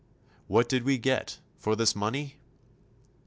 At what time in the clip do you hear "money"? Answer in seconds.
1.95-2.37